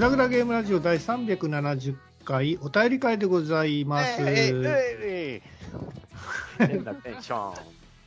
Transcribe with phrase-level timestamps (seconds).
[0.00, 1.94] グダグダゲームラジオ第370
[2.24, 4.22] 回お便り会でございます。
[4.22, 5.42] え
[6.58, 7.54] い変なテンション。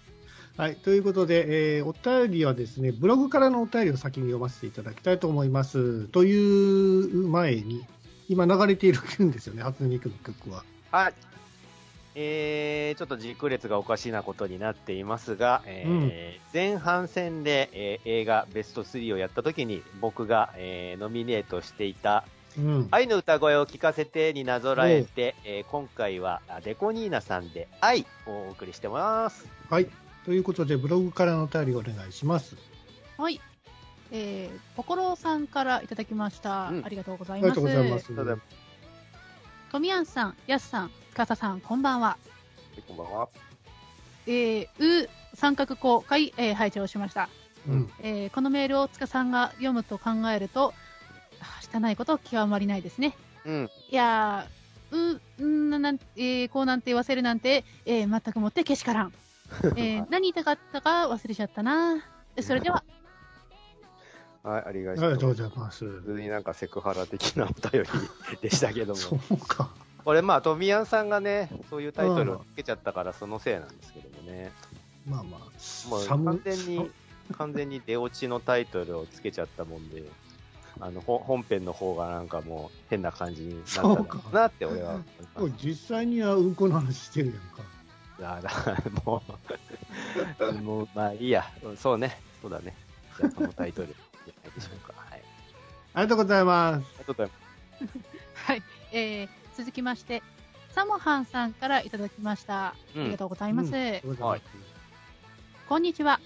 [0.57, 6.07] はい、ということで、えーお便りはですね、ブログからのお便りを先に読ませていただきたいと思います。
[6.07, 7.85] という前に、
[8.27, 10.63] 今流れているんですよね、初音ミクの曲は。
[10.91, 11.13] はい。
[12.15, 22.25] えー、ちょっと軸列がおかしなことになっていますが、えー前半戦で、えー映画ベスト3をやった時に僕が、えーノミネートしていた
[22.57, 22.87] うん。
[22.91, 29.47] 愛の歌声を聞かせてになぞらえて、えー今回はあデコニーナさんで愛をお送りしてます。
[29.69, 29.87] はい。
[30.25, 32.55] ということで、ブログからのお便りをお願いします。
[33.17, 33.41] はい。
[34.11, 36.69] えー、ポコロさんからいただきました。
[36.69, 37.55] うんありがとうござありがいます。
[37.55, 38.15] とうございます。
[38.15, 38.37] ただ
[39.71, 42.17] トミヤンさん、ヤスさん、つかささん、こんばんは。
[42.87, 43.29] こんばんは。
[44.25, 47.29] えー、う、三角公開、えー、拝聴しました。
[47.67, 47.91] うん。
[48.01, 50.73] えー、このメールをつかさんが読むと考えると、
[51.39, 53.15] あ汚いこと極まりないですね。
[53.45, 53.69] うん。
[53.91, 59.13] いやー、う、んななん、えー、こうなんて言わせるなんて、えー、全くもってけしからん。
[59.77, 62.03] えー、何言いたかったか忘れちゃったな。
[62.35, 62.83] えそれでは、
[64.41, 65.85] はい、ありがあとうございます。
[65.85, 69.21] 普通になんかセクハラ的なお便りでしたけどそも。
[69.29, 69.69] うか。
[70.03, 74.51] これまあ、トミヤンさんがね、そういうタイトルをつけちゃったからそのせいなんですけどもね。
[75.07, 76.91] まあまあ、もう寒完全に、
[77.37, 80.03] 完全に出落ちのタイトルをつけちゃったもんで、
[80.79, 84.99] あの、ほ本編の方がなんかもう変な感じになったんだろうなって俺は。
[85.61, 87.63] 実際にはうんこの話してるやんか。
[88.19, 89.23] いやだからも
[90.39, 91.45] う、もう、まあいいや。
[91.77, 92.19] そうね。
[92.41, 92.75] そうだね。
[93.17, 93.93] じゃあそのタイトルで
[94.43, 94.93] ないでしょうか。
[94.97, 95.21] はい。
[95.93, 96.75] ありがとうございます。
[96.75, 97.31] ありがとうござい
[98.35, 98.63] はい。
[98.91, 100.21] えー、続きまして、
[100.71, 102.67] サモハンさんからいただきました。
[102.67, 103.67] あうんりがとうございます。
[103.67, 104.41] うんありがとうござい
[105.69, 106.19] こんにちは。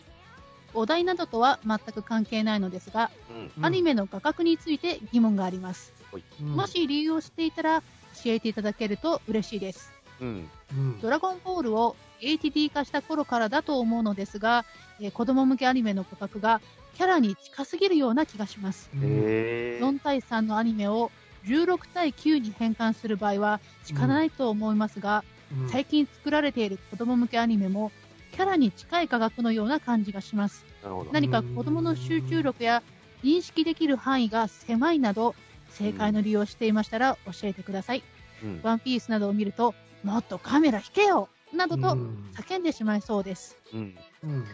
[0.74, 3.12] お題などとは全く関係ないのですが。
[3.58, 3.66] うん。
[3.66, 5.94] アニメの画角について疑問があります。
[6.42, 7.82] うんもし理由を知っていたら
[8.24, 9.92] 教えていただけると嬉しいです。
[10.22, 10.50] うん。
[10.72, 14.66] うんドラゴンボールを ATD 化した頃からだと思うのですが、
[15.00, 16.62] えー子供向けアニメの画角が
[16.96, 18.90] キャラに近すぎるような気がします。
[18.96, 19.86] うんへー。
[19.86, 21.12] 4対3のアニメを
[21.48, 25.38] 16対9に変換する場合は仕方ないと思いますが、うん
[25.70, 27.90] 最近作られている子供向けアニメも
[28.34, 30.66] キャラに近い画角のような感じがします。
[30.84, 31.12] なるほど。
[31.14, 32.84] 何か子供の集中力や
[33.24, 35.36] 認識できる範囲が狭いなど、
[35.70, 38.04] 正解の利用をしていましたら教えてください。
[38.44, 38.60] うん。
[38.62, 43.56] ワンピースなどを見ると、もっとカメラ引けよなどとうん叫んでしまいそうです。
[43.74, 43.98] うん。
[44.24, 44.46] うん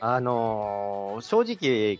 [0.00, 1.98] あのー正直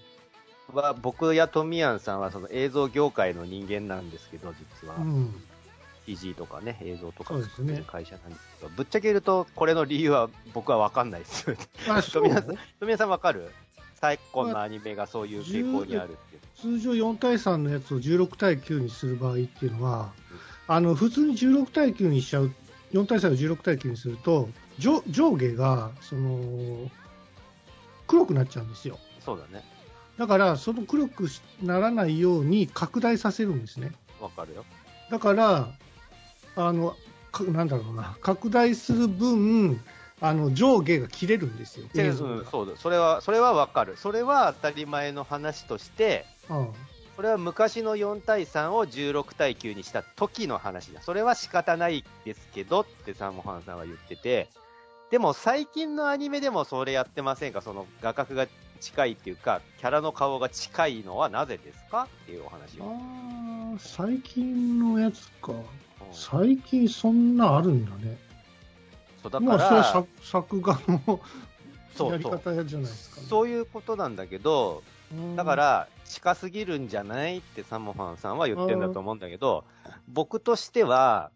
[0.79, 4.97] は僕やトミヤンさんはその映像業界の人間なんですけど、実は。
[4.97, 5.35] うん
[6.07, 11.45] CG とかね、映像とか作ってる会社なんですけど、ぶっちゃけ言うと、これの理由は僕はわかんないです。
[12.13, 13.49] 富谷 さん、富谷さんわかる？
[14.01, 16.41] 昨今のアニメがそういう傾向にあるっていう。
[16.79, 20.11] 通常4対3のやつを16対9にする場合っていうのは、
[20.67, 22.51] あの普通に16対9にしちゃう、
[22.93, 24.49] 4対3を16対9にすると、
[24.79, 26.91] 上上下がその
[28.09, 28.99] 黒くなっちゃうんですよ。
[29.25, 29.63] そうだね。
[30.21, 31.29] だから、その黒く
[31.63, 33.91] ならないように拡大させるんですね。
[34.21, 34.67] わかるよ。
[35.11, 35.71] だから、
[36.57, 36.95] あの、
[37.33, 39.83] かなんだろうな、拡大する分、
[40.21, 42.45] あの上下が切れるんですよ、うん、が。
[42.51, 42.77] そうだ。
[42.77, 43.97] それは、それはわかる。
[43.97, 46.69] それは当たり前の話として、うん
[47.17, 51.03] それは昔の4対3を16対9にした時の話だ。
[51.03, 54.49] それは仕方ないですけどってサモハンさんは言ってて、
[55.11, 57.61] でも最近のアニメでもそれやってませんか？
[57.61, 58.47] その画角が
[58.81, 62.09] 近いっていうか、キャラの顔が近いのはなぜですか？
[62.23, 62.85] っていうお話を。
[62.85, 65.53] ああ、最近のやつか。
[65.53, 65.65] うん
[66.13, 68.19] 最近そんなあるんだね。
[69.23, 73.27] そうだまから、あ、それは作作画のやり方じゃないですか、ね。
[73.29, 74.83] そういうことなんだけど、
[75.13, 77.39] うんだか、ら、近すぎるんじゃない？
[77.39, 79.65] ってサモハンさんは言ってんだと思うんだけど、
[80.09, 81.31] 僕としては、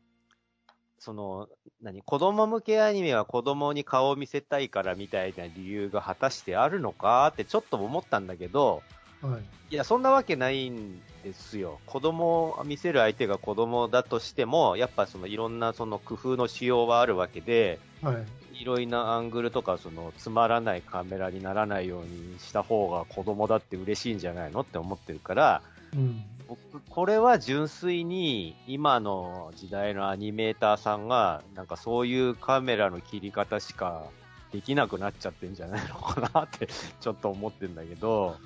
[0.99, 1.49] その、
[1.83, 8.83] 何、子供向けアニメは子供に顔を見せたいからみたいな理由が果たしてあるのかってちょっと思ったんだけど、
[9.21, 9.43] はい。
[9.71, 11.81] いや、そんなわけないんですよ。
[11.87, 18.25] 子供を見せる相手が子供だとしても、やっぱそのいろんなその工夫の仕様はあるわけで、はい。
[18.61, 25.63] いろいろなアングルとか、その、つまらないカメラにならないようにした方が子供だって嬉しいんじゃないのって思ってるから、
[25.95, 26.23] うん。
[26.49, 26.59] 僕、
[26.91, 34.05] これは純粋に、今の時代のアニメーターさんが、なんかそういうカメラの切り方しか
[34.53, 36.69] できなくなっちゃってんじゃないのかなって、
[37.01, 38.37] ちょっと思ってんだけど、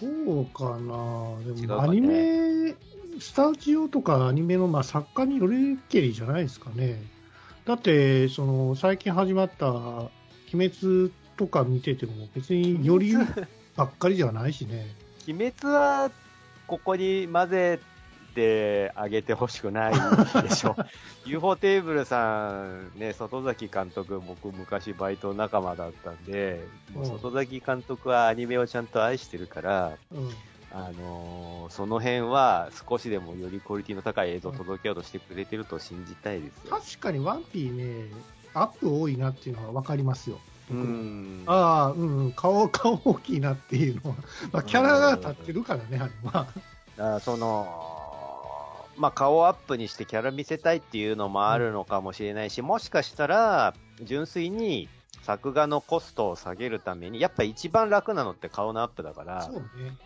[0.00, 0.06] そ
[0.40, 1.54] うかな。
[1.54, 2.74] でも、アニメ、
[3.20, 7.00] スタジオとかアニメの、まあ、作家によりけりじゃないですかね。
[7.64, 10.10] だって、その、最近始まった、鬼
[10.52, 13.14] 滅とか見てても、別により
[13.76, 14.86] ばっかりじゃないしね。
[15.28, 16.10] 鬼滅は、
[16.66, 17.80] ここに混ぜ
[18.32, 19.94] ってあげてほしくない
[20.42, 20.76] でしょ。
[21.24, 30.28] UFO テーブルさん、ね、外崎監督、僕昔バイト仲間だったんで、もう外崎監督はアニメをちゃんと愛してるから、うん
[30.72, 36.76] あのーその辺は少しでもよりクオリティの高い映像を届けようとしてくれてると信じたいですよ。
[36.76, 38.12] 確かにワンピーね、
[38.52, 40.38] アップ多いなっていうのは分かりますよ。
[40.70, 41.44] うん。
[41.46, 44.16] ああ、うんうん、顔、顔大きいなっていうのは、
[44.52, 46.46] まあ、キャラが立ってるからね、あれは。
[46.96, 47.66] だからその、
[48.96, 54.88] まあ、顔アップにしてキャラ見せたいっていうのもあるのかもしれないし、もしかしたら、純粋に
[55.22, 59.96] 作画のコストを下げるために、やっぱ一番楽なのって顔のアップだからそう、ね。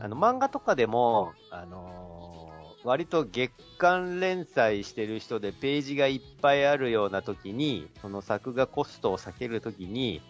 [0.00, 2.45] あの漫画とかでも、あのー
[2.86, 10.22] 割と月間連載してる人でページがいっぱいあるような時に、その作画コストを避けるときに、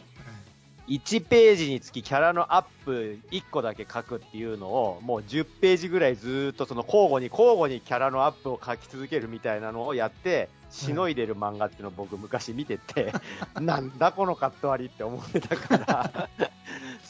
[0.88, 13.12] 1ページにつきキャラのアップ1個だけ書くっていうのを、もう10ページぐらいずーっとその交互に交互にキャラのアップを書き続けるみたいなのをやって、しのいでる漫画っていうのを僕昔見てて、
[13.60, 16.28] なんだこのカット割りって思ってたから、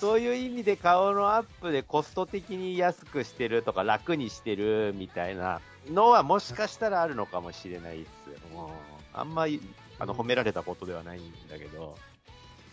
[0.00, 5.60] そういう意味で顔のアップでコスト的に安くしてるとか楽にしてるみたいな
[5.90, 8.08] のはもしかしたらあるのかもしれないです
[8.54, 8.70] よ。
[9.14, 9.60] あんまり
[9.98, 11.96] あの褒められたことではないんだけど。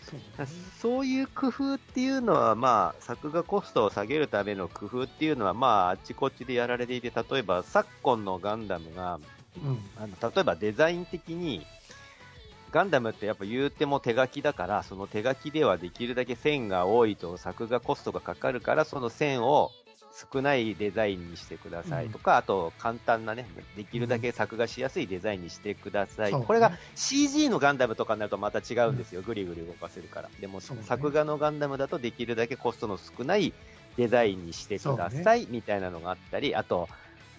[0.03, 0.45] そうだ
[0.81, 9.21] そういう工夫っていうのは、まあ、作画コストを下げるための工夫っていうのは、まあ、あっちこっちでやられていて、例えば昨今のガンダムが、
[9.63, 9.79] うん。
[9.97, 11.65] あの例えばデザイン的に、
[12.73, 19.69] ガンダムってやっぱ言うても手書きだから、その手書きではできるだけ線が多いと作画コストがかかるから、その線を
[20.33, 23.45] 少ないデザインにしてくださいとか、あと簡単なね、
[23.77, 26.31] できるだけ作画しやすいデザインにしてください。
[26.31, 29.21] そうねこれが CG のガンダムとかになるとまた違うんですよ。
[29.21, 30.29] ぐりぐり動かせるから。
[30.39, 33.53] でも、作画のガンダムだとできるだけコストの少ない
[33.97, 36.89] デザインにしてください、みたいなのがあったり、あと、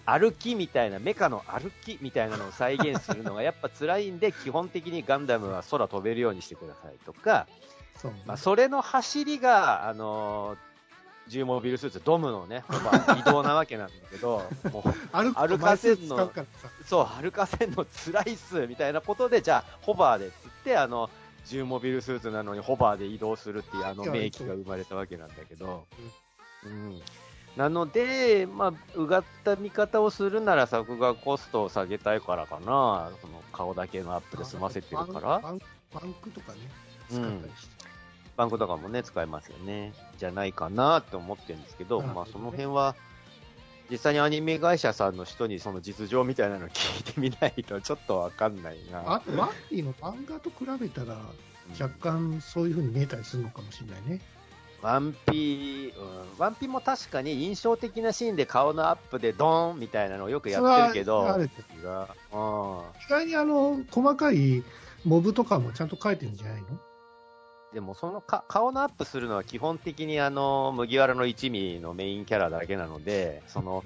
[0.05, 7.47] 歩きみたいな、メカの歩きみたいなのを再現するのがやっぱ辛いんで、基本的にガンダムは空飛べるようにしてくださいとか、
[7.97, 8.11] そ。
[8.25, 16.31] まあ、それの走りが、あのー、重モビルスーツ、ドムのね、まあ移動なわけなんだけど、 もう歩かせんの。
[16.85, 21.09] そう、歩かせんの辛いっす、みたいなことで、じゃあ、ホバーでっつって、あの、
[21.47, 25.87] 重モビルスーツなのにホバーで移動するっていう、あの名機が生まれたわけなんだけど、
[26.63, 27.01] うん。
[27.57, 33.11] なので、まあ、うがった見方をするなら作画コストを下げたいからかな。
[33.21, 35.39] その顔だけのアップで済ませてるから。
[35.39, 35.59] バン
[35.93, 36.59] バンクとかね、
[37.09, 37.85] 使ったりして。
[38.35, 39.93] バンクとかもね、使えますよね。
[40.17, 42.95] じゃないかなって思ってるんですけど、どねまあその辺は、
[43.89, 49.13] 実際にアニメ会社さんの人にその実情みたいなの聞いてみないと ちょっとわかんないな。
[49.13, 51.17] あと、ワンピーの漫画と比べたら、
[51.79, 54.21] 若干そういう風に見えたりするのかもしれないね。
[54.85, 61.43] ワンピー、うん、ワンピも確かに印象的なシーンで顔のアップでドーンみたいなのをよくやってるけど、うん。
[61.43, 61.49] 意
[63.09, 64.63] 外にあの、細かい
[65.03, 66.67] モブとかもちゃんと書いてるんじゃないの？
[67.73, 73.83] でもそのか顔のアップするのは基本的にあの麦わらの一味のメインキャラだけなので、その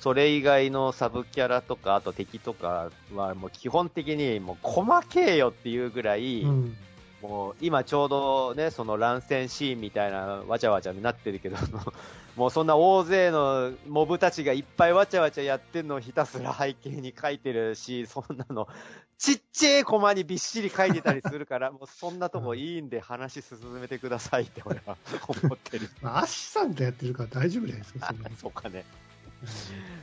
[0.00, 6.76] それ以外のサブキャラとか、あと敵とかはもう基本的にもう細けえよっていうぐらい、うん。
[7.24, 11.56] もう今ちょうどね、その乱戦シーンみたいなわちゃわちゃになってるけど、
[12.36, 18.68] もうそんな大勢のモブたちがいっぱいわちゃわちゃやってんのをひたすら背景に書いてるし、そんなの、
[19.16, 25.88] ちっちゃいコマにびっしり書いてたりするから、もうそんなとこいいんで話進めてくださいって俺は思ってる。
[26.02, 28.84] まあ、アッシュさんとやってるから大丈夫じゃないですか、そそうかね。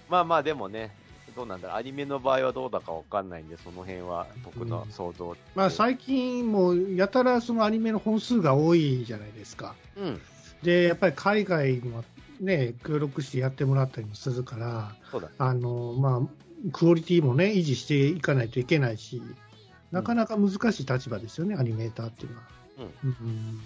[0.10, 0.96] まあまあでもね、
[1.36, 5.36] どうなんだろう、アニメの場合はどうだかわかんないんで、その辺は僕の想像。
[5.56, 9.76] まあ、最近もうやたらそのアニメの本数が多いじゃないですか。
[9.98, 10.22] うん、
[10.64, 12.04] で、やっぱり海外にも
[12.40, 15.34] ね、協力してやってもらったりもするから、そうだね。
[15.38, 19.22] あの、まあ、クオリティもね、維持していかないといけないし、
[19.92, 22.44] なかなか難しい立場ですよね、アニメーターっていうのは。
[23.04, 23.62] うん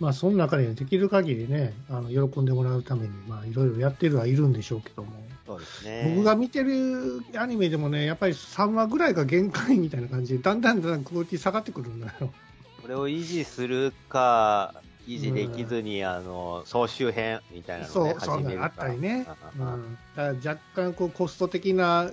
[0.00, 5.10] まあ、その中でできる限りね、あの喜んでもらうために、まあ、いろいろやってるはいるんでしょうけども、
[5.46, 6.12] そうですね。
[6.16, 12.32] 僕が見てるアニメでもね、やっぱり3話ぐらいが限界みたいな感じで、だんだんだんだんクオリティ下がってくるんだよ。
[12.80, 14.74] これを維持するか、
[15.06, 18.58] 維持できずに、あの、総集編みたいなのを、ね、そう、そう。
[18.60, 19.26] あったりね。
[19.58, 22.10] うあん、だから若干こうコスト的な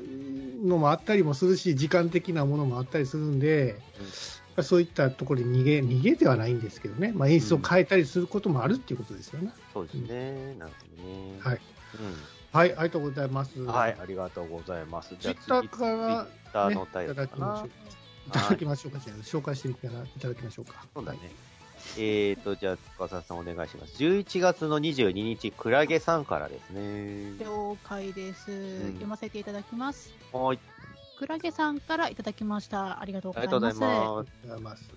[0.63, 3.79] のもあったりもするし、時間的なものもあったりするんで、
[4.59, 9.51] ぱりそういったところに逃げ、逃げではないんですけどね、まあ、演出を変えたりすることもあるっていうことですよね。
[9.73, 10.55] そうですね。
[10.59, 11.39] なるほどね。
[11.39, 11.55] はい。
[11.55, 11.59] う
[12.51, 13.59] はい、ありがとうございます。
[13.59, 13.65] ん。
[13.65, 15.15] はい、ありがとうございます。
[15.17, 17.13] ツイッターから、ツイッターね、のいた。
[17.13, 17.67] だきましょう。
[18.27, 19.87] いただきましょうか、じゃあ紹介していた
[20.27, 20.85] だきましょうか。
[20.93, 21.19] そうだね。
[21.97, 24.03] えーと、じゃあ、司さんお願いします。
[24.03, 27.37] 11月の22日、クラゲさんからですね。
[27.39, 30.13] 了解です、ん読ませていただきます。
[30.31, 30.59] はい。
[31.19, 33.01] クラゲさんからいただきました。
[33.01, 33.59] ありがとうございます。
[33.59, 34.89] ありがとうございます。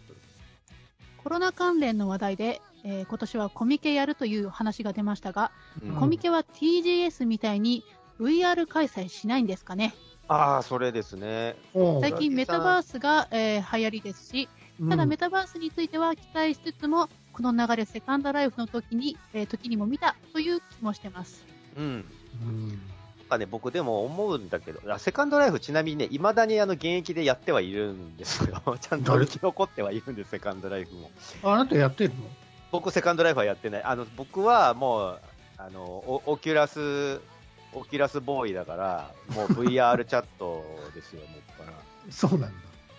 [1.16, 5.50] コロナ関連の話題で、えー今年はコミケやるという話が出ましたが、
[5.84, 7.82] うんコミケは TGS みたいに
[8.20, 9.94] VR 開催しないんですかね
[10.28, 11.56] ああ、それですね。
[12.00, 14.48] 最近メタバースが、えー流行りですし、
[14.88, 21.44] ただうんメタバースについては期待しつつも、この流れセカンドライフの時に、えー時にも見たという気もしてます。
[21.76, 21.84] うん。
[21.84, 21.88] う
[22.46, 22.80] ん
[23.32, 28.62] かね、僕でも思うんだけど、あ Second Life ちなみにね、未だにあの現役でやってはいるんですよ。
[28.80, 31.10] ちゃんと生き残ってはいるんです、 Second Life も。
[31.42, 32.16] あなたやってるの？
[32.70, 33.82] 僕、 Second Life はやってない。
[33.82, 35.20] あの、僕はもう、
[35.56, 40.62] あの、オ Oculus、Oculus ボーイだから、もう VRChat
[40.94, 41.72] ですよ、もっぱら。
[42.10, 42.48] そうなんだ。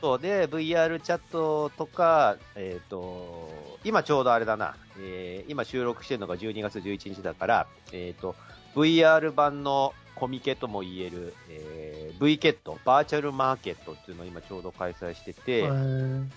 [0.01, 3.49] そうで、 VRChat とか、えっ、と、
[3.83, 8.35] 今ちょうどあれだな、えー今収録してるのが12月11日だから、えっ、と、
[8.75, 15.63] VR 版のコミケとも言える、えー、V ケット、バーチャルマーケットっていうのを今ちょうど開催してて、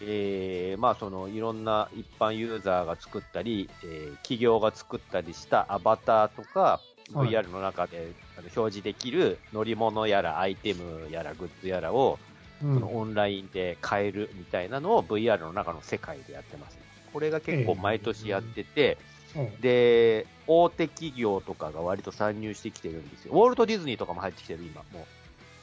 [0.03, 8.09] えーまあそのいろんな一般ユーザーが作ったり、えー企業が作ったりしたアバターとか、はい VR の中で
[8.57, 12.19] 表示できる乗り物やらアイテムやらグッズやらを、
[12.63, 16.81] うんオンラインで買えるみたいなのを VR の中の世界でやってます、ね。
[17.13, 18.99] これが結構毎年やってて、
[19.37, 23.33] うんで、大手企業とかが割と参入してきてるんですよ。
[23.35, 24.83] ウォルト・ディズニーとかも入ってきてる、今。
[24.93, 25.07] も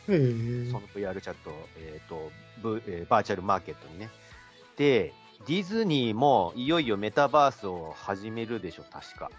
[0.10, 4.10] へう、えその VR チャット、えっ、と、ブえーバーチャルマーケットにね。
[4.78, 5.14] で、
[5.48, 9.32] ディズニーもいよいよメタバースを始めるでしょ、確か。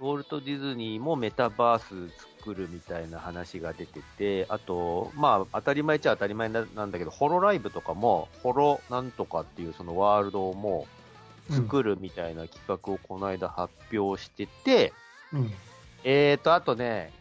[0.00, 10.97] ウォルト・ディズニーもメタバース作るみたいな話が出てて、あと、まあ、当たり前っちゃ当たり前ななんだけど、ホロライブとかも、ホロなんとかっていうそのワールドをもう
[11.50, 14.92] 作るみたいな企画をこの間発表してて、
[15.32, 15.52] うん
[16.04, 17.12] えーと、あとね、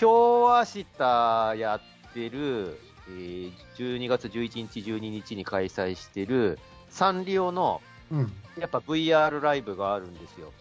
[0.00, 2.78] 今日明日やってる、
[3.08, 6.58] えー12月11日、12日に開催してる
[6.90, 10.52] サンリオのうんやっぱ VR ライブがあるんですよ。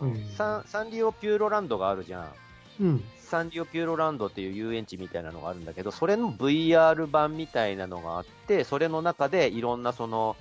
[0.00, 2.32] あのうんサンサンリオピューロランドがあるじゃん。
[2.80, 10.36] うんサンリオピューロランドっていう遊園地みたいなのがあるんだけど、それの VR 版みたいなのがあって、それの中でいろんなその、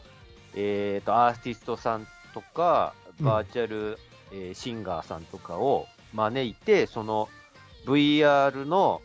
[0.56, 3.98] えーと、アーティストさんとか、うんバーチャル、
[4.34, 7.30] えーシンガーさんとかを招いて、その
[7.86, 9.02] VR の、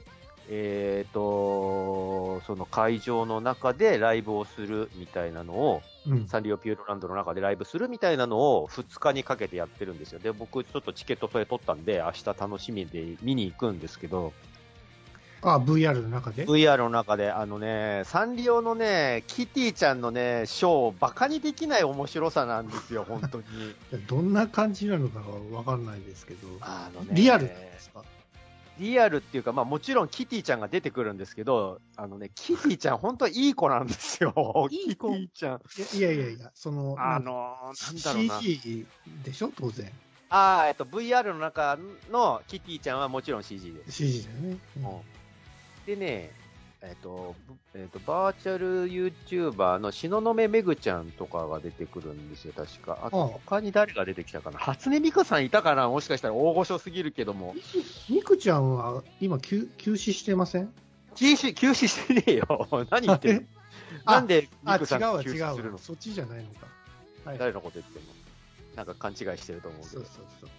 [0.49, 10.19] えーと、その会場の中でライブをするみたいなのを、うんサンリオピューロランドの中でライブするみたいなのを2日にかけてやってるんですよ。
[10.19, 14.33] で、僕ちょっとチケットそれ取ったんで、明日楽しみで見に行くんですけど、
[15.43, 23.45] あ VR の中で？VR の中で、あのね、サンリオのね、キティちゃんのね、ショー、バカにできない面白さなんですよ、本当に。
[24.07, 26.47] どんな感じなのかがわかんないですけど。
[26.61, 27.09] あのね。
[27.13, 28.05] リアルですか？
[28.79, 34.69] リアルっていうか、まあもちろんキティちゃんが出てくるんですけど、あのね、キティちゃん本当いい子なんですよ。
[34.71, 35.15] いい子？
[35.15, 35.61] キティちゃん。
[35.99, 38.41] いやいやいやそのあのー、なんだろうな。
[38.43, 38.87] CG
[39.25, 39.51] でしょ？
[39.59, 39.91] 当然。
[40.29, 41.77] ああ、えっと、VR の中
[42.11, 43.93] のキティちゃんはもちろん CG です。
[43.93, 44.85] CG だよね、うん。
[44.85, 45.01] うん
[45.91, 46.31] でね、
[46.83, 52.99] えっと、ぶえっと、バーチャル YouTuber の東雲めぐちゃんとかが出てくるんですよ、確か。
[53.03, 54.59] あと、他に誰が出てきたかな？
[54.59, 55.89] 初音ミクさんいたかな？
[55.89, 57.55] もしかしたら大御所すぎるけども。
[58.09, 60.73] ミクちゃんは今休休止してません？
[61.17, 62.69] 休止、休止してねえよ。
[62.91, 63.43] 何言ってんの？
[64.05, 65.79] あなんでミクさんうわ休止するの？
[65.79, 66.67] そっちじゃないのか。
[67.25, 67.39] はい。
[67.39, 68.09] 誰のこと言ってんの？
[68.77, 69.93] なんか勘違いしてると思うけど。
[69.93, 70.05] そう。
[70.05, 70.51] そうそう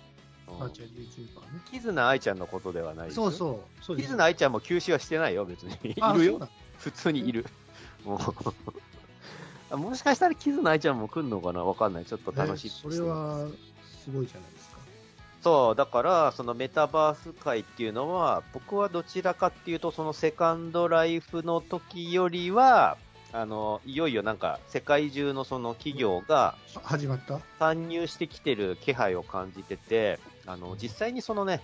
[0.51, 0.59] うん。
[0.59, 1.61] バーチャル YouTuber ね。
[1.71, 3.31] キズナアイちゃんのことではないですよ。
[3.31, 3.83] そうそう。
[3.83, 4.05] そうです。
[4.05, 5.73] キズナアイちゃんも休止はしてないよ、別に。
[5.91, 6.05] いるよ。
[6.05, 6.39] あそう。
[6.39, 7.45] だ普通にいる。
[8.03, 8.19] も
[9.71, 9.77] う。
[9.77, 11.63] もしかしたらキズナアイちゃんも来るのかな？
[11.63, 12.05] わかんない。
[12.05, 13.47] ちょっと楽しみにしてえそれは
[14.03, 14.77] すごいじゃないですか。
[15.41, 22.97] そう、だから、そのメタバース界っていうのは、僕はどちらかっていうと、そのセカンドライフの時よりは、
[23.33, 27.39] あの、いよいよなんか、世界中のその企業があ始まった？
[27.57, 30.19] 参入してきてる気配を感じてて、
[30.51, 31.61] あの、実際にそのね、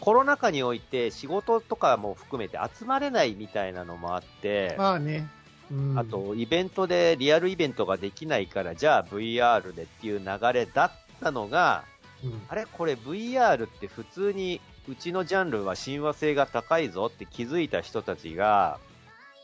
[0.00, 5.28] コロナ禍において仕事とかも含めて集まれないみたいなのもあって、まあね、
[5.70, 11.84] うん、あと、イベントで、リアルイベントができないから、じゃあ VR でっていう流れだったのが、
[12.24, 12.42] うん。
[12.48, 12.66] あれ？
[12.66, 18.78] これ VR って普通に、うちのジャンルは親和性が高いぞって気づいた人たちが、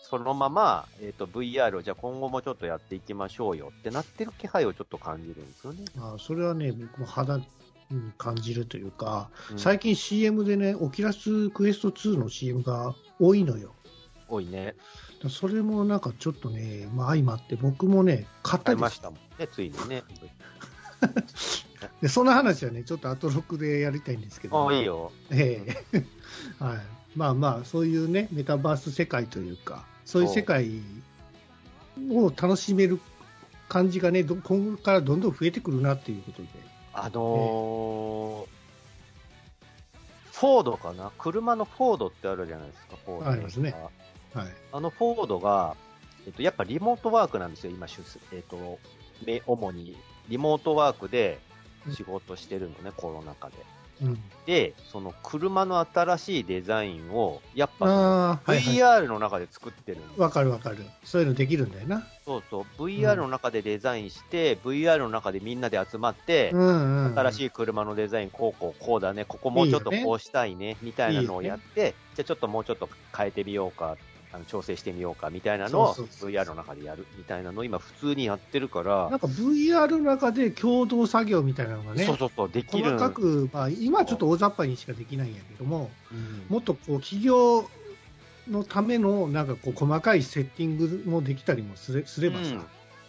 [0.02, 5.84] そのまま、えっ、と、VR をじゃあ今後もちょっとやっていきましょうよってなってる気配をちょっと感じるんですよね。
[5.96, 7.46] まあ、それはね、僕も肌に
[8.18, 13.74] 感じるというか、うん最近 CM でね、 Oculus Quest 2の CM が多いのよ。
[14.28, 14.74] 多いね。
[15.28, 20.02] それもなんかちょっとね、まあ、相まって、僕もね、買ったりましたもんね、ついにね。
[22.00, 25.12] でその話はね、ちょっと後録でやりたいんですけど、あいいよ。
[25.30, 26.04] ええ
[26.58, 26.78] はい、
[27.14, 30.80] まあまあ、そういうね、メタバース世界というか、そういう世界
[32.10, 33.00] を楽しめる
[33.68, 36.48] 感じがね、ど今後からどんどん増えてくるなっていうことで、
[36.98, 38.56] あのー
[40.32, 41.12] フォードかな？
[41.16, 43.30] 車のフォードってあるじゃないですか、フォード。
[43.30, 43.74] ありますね。
[44.34, 45.76] はい、あのフォードが、
[46.26, 48.78] えっと、やっぱリモートワークなんですよ、今、出えっと、
[49.24, 49.96] め主に
[50.28, 51.38] リモートワークで
[51.90, 53.54] 仕事してるのね、コロナ禍で。
[54.02, 62.06] うん、で、その車の新しいデザインを、やっぱ、VR の中で作ってるわかるわかる、そういうのできるんだよな。
[62.26, 73.96] そうそう、VR の中でデザインして、VR の中でみんなで集まって、うんうん、新しい車のデザイン、こうこうこうだね、ここもうちょっとこうしたいね、みたいなのをやって、じゃあちょっともうちょっと変えてみようか、
[74.32, 79.08] あの調整してみようかみたいなのを VR の中でやるみたいなのを今普通にやってるから。
[79.10, 82.84] なん、か VR の中で共同作業みたいなのがね、そうそうそう、できる。
[82.84, 86.46] 細かく、まあ、今はちょっと大雑把にしかできないんやけども、うん。
[86.48, 87.70] もっとこう企業
[88.50, 92.64] のためのなんかこう細かいセッティングもできたりもすれすればさ、うん。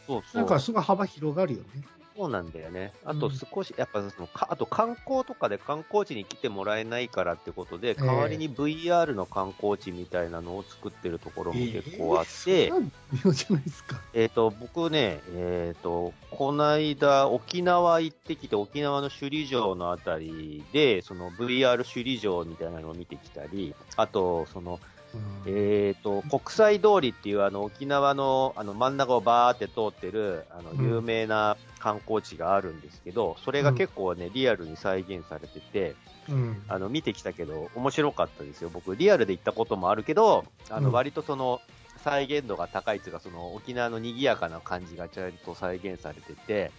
[0.08, 1.82] そうそなうんかすごい幅広がるよね。
[2.18, 2.94] そうなんだよね。
[3.06, 12.30] あとうん少し、やっぱそのか、あと観光とかで観光地に来てもらえないからってことで、え代わりに VR の観光地みたいなのを作ってるところも結構あって、
[12.66, 14.02] えーそれは微妙じゃないですか。
[14.14, 24.97] えっ、と、僕ね、えっ、と、こないだ沖縄行ってきて、沖縄の首里城のあたりで、その VR 首里城みたいなのを見てきたり、あと、その、うん
[25.46, 30.86] えっ、と、国際通りっていうあの沖縄のあの真ん中をバーって通ってる、あの、うん。
[30.86, 35.96] 有名な観光地があるんですけど、それが結構ね、リアルに再現されてて、
[36.30, 36.64] うん。
[36.68, 38.70] あの、見てきたけど、面白かったですよ。
[38.74, 40.94] 僕、リアルで行ったこともあるけど、あの、うん。
[40.94, 41.62] 割とその、
[42.04, 46.72] 再現度が高いっていうか、その、沖縄の賑やかな感じがちゃんと再現されててうん、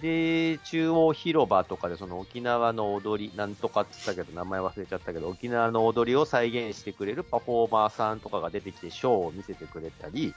[0.00, 10.34] で、中央広場とかでその沖縄の踊り、なんとかって言ったけど、名前忘れちゃったけど、沖縄の踊りを再現してくれるパフォーマーさんとかが出てきて、ショーを見せてくれたり、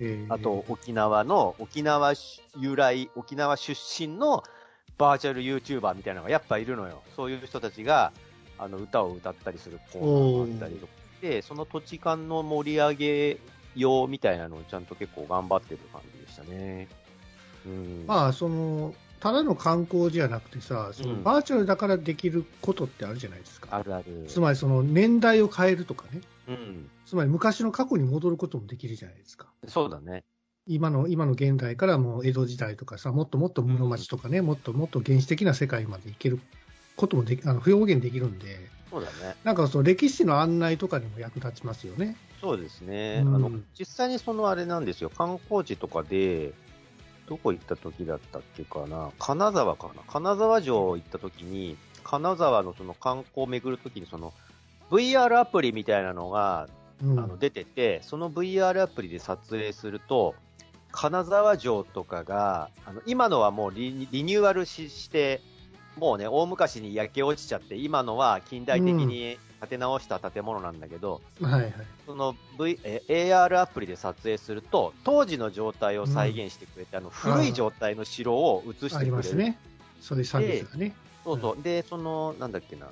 [0.00, 2.14] えーあと、沖縄の、沖縄
[2.58, 4.42] 由来、沖縄出身の
[4.98, 7.02] バーチャル YouTuber みたいなのがやっぱいるのよ。
[7.16, 8.12] そういう人たちが、
[8.58, 13.40] あの、歌を歌ったりするコーナーもあったりとかで、その土地間の盛り上げ
[13.74, 16.88] ようみたいなのをちゃんと結構頑張ってる感じでしたね。
[17.66, 18.04] うん。
[18.06, 23.68] まあ、その、ただの観光じゃなくてさ、そのうんバーチャルだからできることってあるじゃないですか。
[23.72, 24.24] あるある。
[24.26, 26.20] つまりその年代を変えるとかね。
[26.48, 26.90] うん。
[27.06, 29.46] つまり昔の過去に戻ることもできるじゃないですか。
[29.66, 30.24] そうだね。
[30.66, 36.40] 今の、今の現代からもう江戸時代とかさ、もっともっと室町とかね、もっともっと原始的な世界まで行ける
[36.96, 38.58] こともでき、あの、表現できるんで、
[38.90, 39.34] そうだね。
[39.42, 42.16] なんかその歴史の案内とかにも役立ちますよね。
[42.40, 43.22] そうですね。
[43.24, 45.10] うんあの、実際にそのあれなんですよ。
[45.10, 46.52] 観光地とかで、
[47.28, 49.10] どこ行った時だったっけかな？
[49.18, 50.02] 金沢かな？
[50.06, 54.32] 金沢城行った時に、金沢のその観光を巡る時にその、
[54.90, 56.68] VR アプリみたいなのが、
[57.02, 57.18] うん。
[57.18, 60.34] あの出てて、その VR アプリで撮影すると、
[60.92, 65.40] 金沢城とかが、あの今のはもうリリニューアルしして、
[65.96, 71.72] もうね、大昔に焼け落ちちゃって、今のは近代的に建て直した建物なんだけど、はいはい。
[72.06, 79.06] その、v え AR アプリで撮影すると、当時の状態を再現してくれて、あの古い状態の城を映してあくれる。
[79.06, 79.58] りますね。
[80.00, 80.94] そういうサービスがね。
[81.24, 81.62] そうそう。
[81.62, 82.88] で、その、なんだっけな、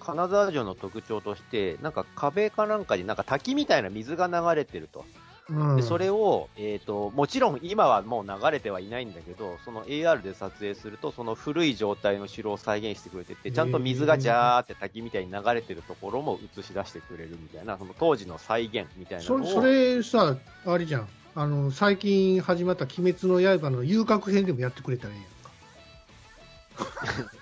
[0.00, 5.04] 金沢城の特徴として、なんか壁かなんかになんか滝みたいな水が流れてると。
[5.50, 5.76] うん。
[5.76, 19.46] で、それを、えっ、と、もちろん今はもう流れてはいないんだけど、その AR で撮影すると、その古い状態の城を再現してくれてて、ちゃんと水がジャーって滝みたいに流れてるところも映し出してくれるみたいな、その当時の再現みたいなのを。
[19.46, 21.08] それ、さ、あれじゃん。
[21.36, 25.34] あの、最近始まった鬼滅の刃の遊郭編でもやってくれたらいいやんか。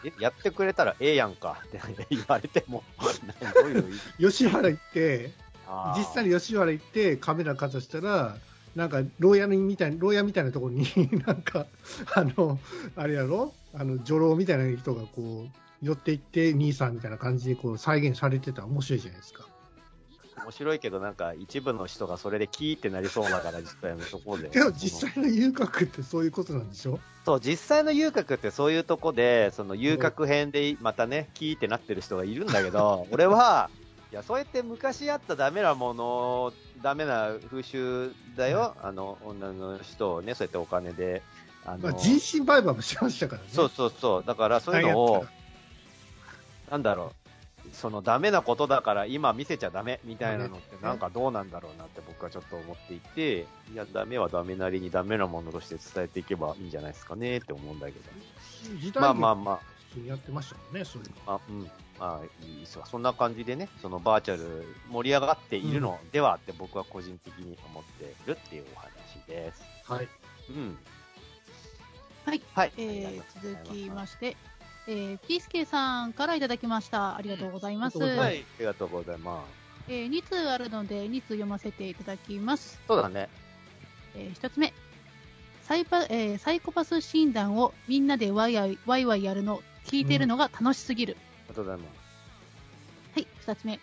[0.05, 2.83] えやってくれたらええやんかって言われても、
[4.19, 5.31] 吉原行って、
[5.96, 8.37] 実際に吉原行ってカメラかざしたら、
[8.76, 10.87] なんか、牢屋みたい、牢屋みたいなところに、
[11.26, 11.66] なんか、
[12.14, 12.58] あの、
[12.96, 13.52] あれやろ？
[13.74, 19.46] あの、女郎みたいな人がこう、寄っていって、兄さんみたいな感じでこう再現されてたら面白いじゃないですか。
[20.44, 24.48] 面白いけど、なんか一部の人がそれでキーってなりそうだから、実際のところで。
[24.48, 26.98] でも実際の遊郭ってそういうことなんでしょ？
[27.26, 33.68] そう、実際の遊郭ってそういうとこで、その遊郭編でまたね、キーってなってる人がいるんだけど、 俺は、
[34.12, 38.77] いや、そうやって昔あったダメなもの、ダメな風習だよ。
[38.83, 41.22] あの、女の人をね、そうやってお金で、
[41.64, 43.48] あの、まあ、人身売買もしましたからね。
[43.51, 44.25] そうそうそう。
[44.27, 45.25] だからそういうのを、
[46.70, 47.22] なんだろう。
[47.72, 59.01] そのダメなことだから今見せちゃダメみたいなのってなんかどうなんだろうなって僕はちょっと思っていて、いや、ダメはダメなりにダメなものとして伝えていけばいいんじゃないですかねって思うんだけど。
[59.01, 59.61] まあまあ劇まあ、
[59.92, 61.35] 普通にやってましたもんね、そういうの。
[61.35, 61.70] あ、うん。
[61.98, 62.87] まあ、いいですわ。
[62.87, 68.90] そんな感じでね、そのバーチャル盛り上がっているのではって僕は個人的に思っているっていうお話
[69.26, 69.62] です。
[69.85, 70.09] はい。
[70.50, 70.78] うん。
[72.24, 72.42] はい。
[72.55, 72.72] はい。
[72.78, 74.37] えー続いきまして、
[74.87, 77.16] えー、ピースケさんからいただきました。
[77.16, 77.98] ありがとうございます。
[77.98, 78.38] うんありがとうございますはい。
[78.38, 79.62] ありがとうございます。
[79.88, 82.81] えー、2通あるので、2通読ませていただきます。
[82.88, 83.28] そうだね。
[84.14, 84.72] えー、1つ目。
[85.62, 91.16] サイパ、えーサイコパス診断をみんなでワイワイワイワイやるの、聞いてるのが楽しすぎる。
[91.18, 91.85] ありがとうございま
[93.14, 93.21] す。
[93.21, 93.81] はい、2つ目。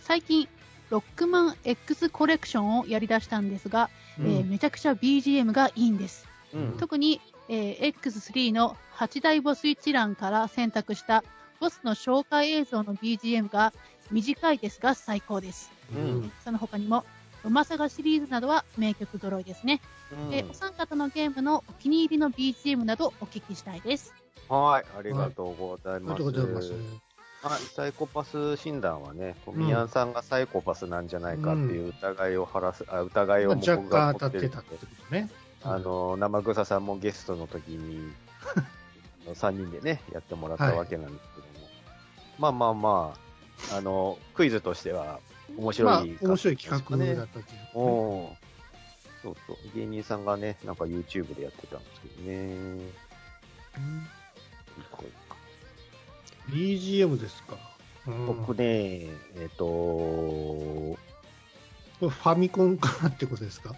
[0.00, 0.48] 最近、
[0.90, 6.26] ロックマン X コレクションをやり出したんですが、えーめちゃくちゃ BGM がいいんです。
[6.52, 6.76] うん。
[6.78, 11.22] 特に、えー X3 の8大ボス一覧から選択した
[11.60, 13.72] ボスの紹介映像の BGM が
[14.10, 15.70] 短いですが最高です。
[15.94, 17.04] うんその他にも、
[17.44, 19.80] うまさがシリーズなどは名曲揃いですね。
[20.12, 24.12] うんえーお三方のゲームのお気に入りの BGM などお聞きしたいです。
[24.50, 24.84] はい。
[24.98, 26.18] ありがとうございます。
[26.18, 26.70] とうござい。
[27.42, 35.30] はい、サイコパス診断はね、トミヤンさんがサイコパスなんじゃないかっていう疑いを晴らす、あ疑いをまあ僕が持っててたってことね。
[35.62, 38.12] あの、生草さんもゲストの時に、
[39.32, 41.68] 3人でね、やってもらったわけなんですけども。
[42.38, 43.14] まあまあま
[43.72, 45.20] あ、あの、クイズとしては
[45.56, 47.70] 面白い、まあ、面白い企画だったっていうね。
[47.74, 48.50] おー
[49.22, 49.56] そうそう。
[49.74, 53.10] 芸人さんがね、なんか YouTube でやってたんですけどね。
[56.50, 57.56] BGM ですか？
[58.06, 58.64] うん僕ね、
[59.36, 60.96] えっ、と、こ
[62.02, 63.74] れファミコンからってことですか？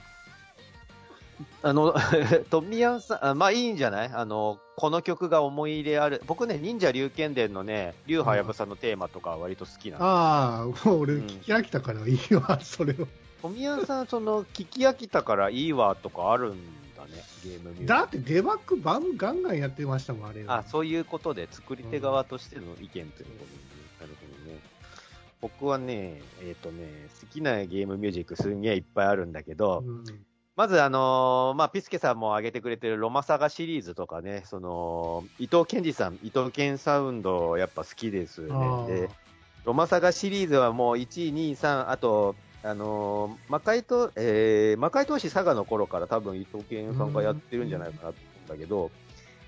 [1.64, 1.94] あの、
[2.50, 4.08] トミヤンさん、あまあいいんじゃない？
[4.12, 6.22] あの、この曲が思い入れある。
[6.26, 10.04] 僕ね、忍者龍剣伝のね、龍はやぶさのテーマとかは割と好きなの。
[10.04, 13.08] ああ、もう俺うん聞き飽きたからいいわ、それを。
[13.42, 16.58] トミヤンさん、その、聞き飽きたからいいわとかあるん
[17.06, 20.58] だね、ゲームミュージックだってデバッグバンガンガンやってましたもん、あれは。
[20.58, 23.26] あ、そういうことで、作り手側としての意見ということで、
[24.00, 24.58] なるほどね。
[25.40, 30.04] 僕はね、えっ、とね、好きなゲームミュージックすんげえいっぱいあるんだけど、うん
[30.54, 38.92] まずあのーまあ、ピスケさんも挙げてくれてるロマサガシリーズとかね、その、伊藤健二さん、伊藤健サウンドやっぱ好きですあよね。
[38.92, 39.10] ーで、
[39.64, 48.90] ロマサガシリーズはもう1位、2位、3、あと、あのー魔界と、えー、魔界投資佐賀の頃から多分伊藤健さんがやってるんじゃないかなと思うんだけど、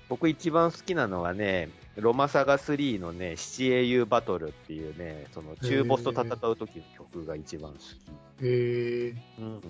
[0.09, 8.45] 僕一番好きなのはね、ロマサガ3のね、七英雄バトルっていうね、その中ボスと戦う時の曲が一番好き。
[8.45, 9.61] へえうん。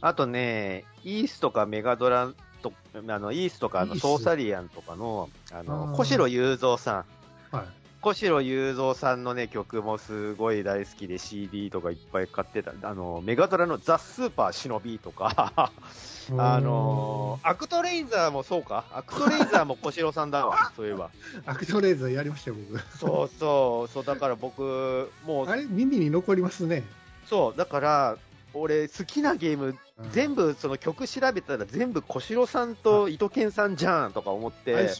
[0.00, 7.04] あとね、イースとかメガドラと、あの、イースとかあのソーサリアンとかの、ああの、ー小城雄三さ
[7.52, 7.56] ん。
[7.56, 7.81] はい。
[8.02, 12.72] 小城雄三さんのね、曲もすごい大好きで CD とかいっぱい買ってた。
[12.82, 15.52] あの、メガドラのザ・スーパー忍びとか、
[16.36, 21.10] あのアクトレイザーもそうかアクトレイザーも古代さんだわ、 そういえば。
[21.46, 22.98] アクトレーザーやりましたよ、僕。
[22.98, 26.82] そうそう、そう、だから僕、もうあ、れ、耳に残りますね。
[27.26, 28.16] そう、だから、
[28.52, 34.90] 俺、好きなゲームうん全部その曲調べたら全部古代さんとイトケンさんじゃんとか思って、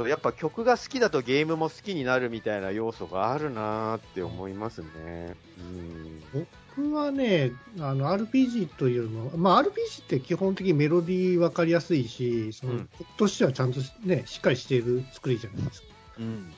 [0.00, 5.36] そうやっぱ曲が好きだとゲームも好きになるみたいな要素があるなーって思いますね。
[5.58, 6.46] うん。
[6.72, 15.88] 僕はね、あの RPG というのは、まあ、RPG って基本的にメロディー分かりやすいし、そのうん曲としてはちゃんと、ね、しっかりしている作りじゃないですか。
[16.18, 16.50] うん、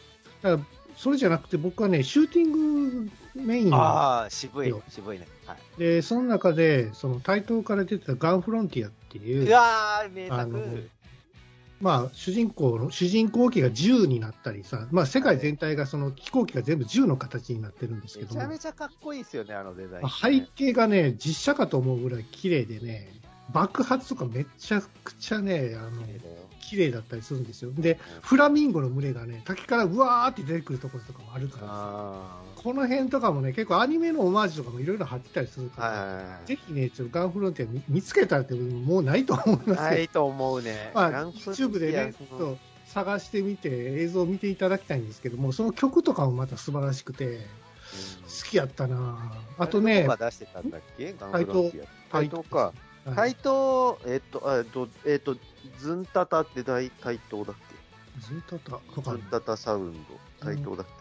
[0.42, 0.58] だから
[0.96, 2.52] それじゃなくて、僕はね、シューティン
[3.06, 5.26] グメインああ、渋いよ、渋いね。
[5.46, 10.90] はい、で、その中で、その対等から出てたガンフロンティアっていうう、わー、名作。
[11.82, 18.40] まあ、主人公の、主人公機が銃になったりさ、まあ、世界全体がその飛行機が全部銃の形になってるんですけども。
[18.40, 23.12] めちゃめ、ちゃかっこいいですよね、あのデザイン、背景がね、実写かと思うぐらい綺麗でね、
[23.52, 26.02] 爆発とかめちゃくちゃね、あの、
[26.62, 27.70] 綺麗だったりするんですよ。
[27.76, 32.52] で、フラミンゴの群れがね、滝からうわーって出てくるところとかもあるから。
[32.62, 40.92] この辺とかもね、結構アニメのオマージュとかもいろいろ貼ってたりするーから、はいぜひね、ちょっとガンフロンティア見見つけたらってもうないと思いますないと思うね。
[40.94, 47.40] まあ、YouTube でね、そ探してみて、映像を見ていただきたいんですけども、その曲とかもまた素晴らしくて、うん。
[47.40, 47.48] 好
[48.48, 51.14] きやったなあとね出してたんだっけ？
[51.18, 51.86] ガンフロンティア。
[52.10, 52.72] 対等か。
[53.04, 53.30] はい。
[53.30, 53.98] えっと、
[54.44, 55.36] あえっと、えっと、
[55.78, 58.20] ズンタタって大対等だっけ？
[58.20, 59.98] ずっとあったわかズンタタサウンド、
[60.40, 60.92] 対等だっけ、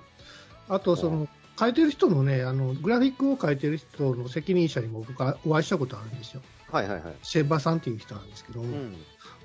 [0.70, 1.28] あと、その、
[1.60, 6.42] 書いてる人のね、あの、グラフィックを書いてる人の責任者にも僕はお会いしたことあるんですよ。
[6.72, 7.14] はいはいはい。
[7.22, 8.96] シェンバさんっていう人なんですけども、うん。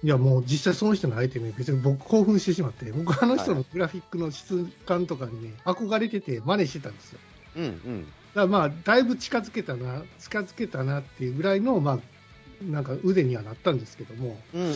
[0.02, 7.18] いやもう実際その人のアイテムに別に僕興奮してしまって、僕あの人のグラフィックの質感とかにね、憧れてて真似してたんですよ。
[7.56, 8.06] うんうん。
[8.34, 11.98] だまあ、だいぶ近づけたな、近づけたなっていうぐらいの、まあ、
[12.62, 14.72] なんか腕にはなったんですけども、うん。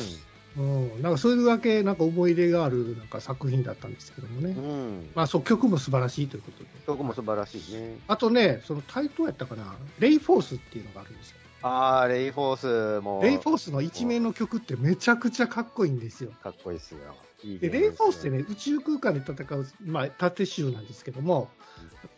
[0.57, 4.51] うん、なんかそれだけなんか思い入れがあるなんか作品だったんですけどもね。
[4.51, 5.11] うん。
[5.15, 6.69] まあ、そう、曲も素晴らしいということで。
[6.87, 7.99] 曲も素晴らしいね。
[8.09, 11.37] あとね、そのタイトルやったかな、レイフォースっていうのがあるんですよ。
[11.63, 13.21] あー、レイフォースも。
[13.23, 16.31] レイフォースの一面の曲ってめちゃくちゃかっこいいんですよ。
[16.43, 16.99] かっこいいっすよ。
[17.45, 21.49] いいで、ゲームレイフォースってね、宇宙空間で戦う、まあ、縦集なんですけども、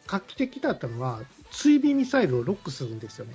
[0.07, 3.35] 画期的だったのは、追尾ミサイルをロックするんですよね。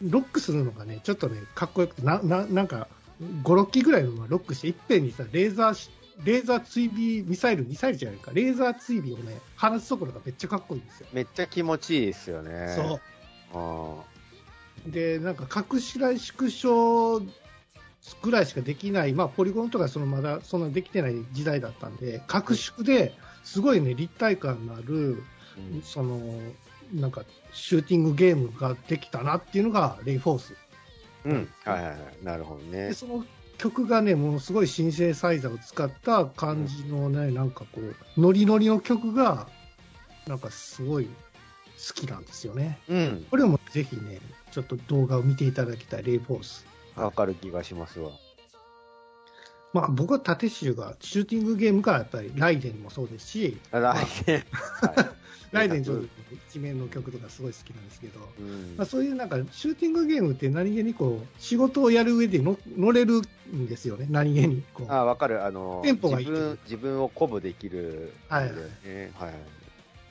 [0.00, 0.10] うん。
[0.10, 2.86] ロックするのがね、ちょっとね、かっこよくて、な、ななんか、
[3.20, 5.90] 5、6機ぐらいのロックして、いっぺんにさ、レーザーし、
[6.24, 11.06] レーザー追尾ミサイル、ミサイルじゃないか、レーザー追尾をね、放つところがめっちゃかっこいいんですよ。
[11.12, 12.74] めっちゃ気持ちいいですよね。。
[12.74, 13.00] そう
[13.54, 14.02] あ
[14.86, 14.90] う。
[14.90, 17.20] で、なんか、隠し来縮小
[18.22, 26.20] ぐらいしかできない、まあ、ポリゴンとかそのまだそんなできてない時代だったんで、拡縮ですごいね、立体感のある、ーうんその、
[26.94, 30.54] なんか、シューティングゲームができたなっていうのが、レイフォース。
[31.28, 31.48] うん。
[31.64, 32.24] はいはいはい。
[32.24, 32.94] なるほどねで。
[32.94, 33.24] その
[33.58, 39.48] 曲がね、ものすごいシンセサイザーを使った感じのね、なんかこう、ノリノリの曲が、
[40.26, 42.78] なんかすごい好きなんですよね。
[42.88, 43.26] うん。
[43.30, 44.20] これもぜひね、
[44.52, 46.66] ちょっと動画を見ていただきたい、レイフォース。
[46.96, 48.10] わかる気がしますわ。
[49.72, 54.44] まあ僕は縦集が、シューティングゲームがやっぱりライデンもそうですし、あ来年。
[54.80, 55.18] はい
[55.52, 56.10] ライデン
[56.50, 63.22] 一面の曲とかすごい好きなんですけど、うんまあ、そういうなんかシューティングゲームって何気にこう仕事をやる上での乗れる
[63.54, 64.92] んですよね、何気にこう。
[64.92, 65.44] あ、わかる。
[65.44, 68.12] あの、テンポがいい自分、自分を鼓舞できる。
[68.28, 68.54] はいはい。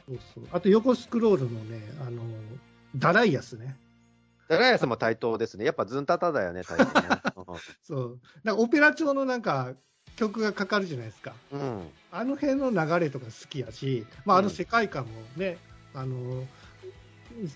[0.08, 2.22] そうそうあと横スクロールのね、あの
[2.96, 3.76] ダライアスね、
[4.48, 5.66] ダライアスも対等ですね。
[5.66, 7.08] やっぱズンタタだよね、対等ね。
[7.84, 9.74] そうなんかオペラ調のなんか
[10.16, 11.88] 曲がかかるじゃないですか、うん。
[12.12, 15.58] あの辺の流れとか好きやし、まあ、あのうん世界観もね、
[15.94, 16.44] あの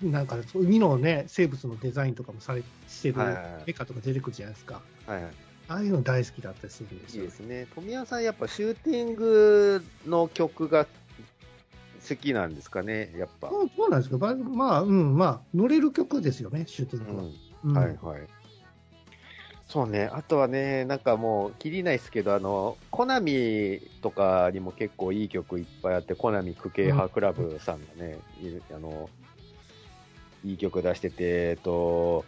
[0.04, 5.32] なんか海のね、生物のデザインとかもされしてるはいはいはいメカとか出てくるじゃないですか、はいはい。
[5.68, 7.24] ああいうの大好きだったりするんですよ。
[7.24, 7.68] いいですね。
[7.74, 10.86] 富谷さん、やっぱシューティングの曲が
[12.08, 13.50] 好きなんですかね、やっぱ。
[13.50, 17.24] そうそうなんですけど、まあ、まあ、うん、まあ、乗れる曲ですよね、シューティングは。
[17.24, 17.28] う
[17.64, 17.78] うんん。
[17.78, 18.28] はいはい。
[19.72, 29.10] そうね、あとはね、なんかもう、きりないですけど、あの、コナミとかにも結構いい曲いっぱいあって、コナミクケイハクラブさんがね、いるあの、
[30.44, 32.26] いい曲出してて、えっと、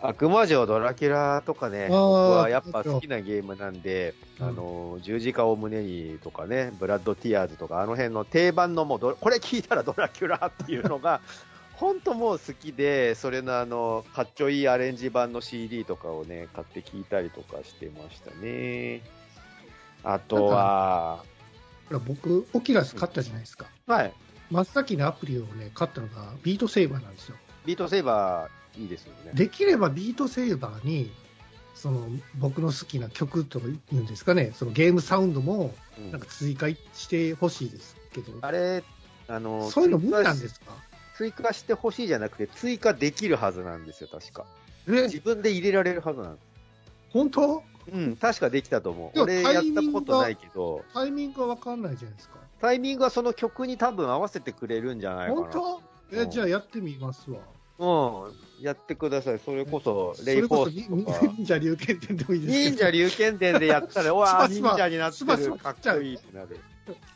[0.00, 4.46] 悪魔城ドラキュラとかね、僕はやっぱ好きなゲームなんで、うん。
[4.46, 11.20] あの、十字架を胸にとかね、ブラッドティアーズとか、あの辺の定番のもうど、これ聞いたらドラキュラっていうのが、
[11.78, 19.00] 本当もう好きで、それのあの、かっちょいいアレンジ版の CD とかをね、買って聞いたりとかしてましたね。
[20.02, 21.22] あとは、
[22.06, 23.66] 僕、 Oculus 買ったじゃないですか。
[23.86, 24.12] はい、
[24.50, 27.36] 真っ先にアプリをね、買ったのが Beat Saber なんですよ。
[27.64, 29.30] Beat Saber いいですよね。
[29.34, 31.12] できれば Beat Saber に、
[31.76, 38.82] その僕の好きな曲というんですかね、そのゲームサウンドもうんなんか追加してほしいですけど、あれ、
[39.28, 40.72] あの、そういうの無理なんですか？
[41.18, 44.46] 追加してほしいじゃなくて、追加できるはずなんですよ、確か。
[44.88, 46.46] え、自分で入れられるはずなんです。
[47.10, 47.62] 本当？
[47.92, 49.20] うん、確かできたと思う。
[49.20, 52.36] 俺やったことないけど、タイミングがわかんないじゃないですか。
[52.60, 55.40] タイミングはその曲に多分合わせてくれるんじゃないかな。
[55.40, 55.82] 本当？
[56.12, 57.40] え、うんじゃあやってみますわ。
[57.78, 59.38] うん、やってください。
[59.38, 61.26] それこそ、そレイフォースとか。
[61.36, 62.70] 忍者龍剣伝でもいいです。
[62.70, 65.26] 忍者龍剣伝でやったら、 うわあ、忍者になってる。
[65.26, 66.58] パかっこいいってなる。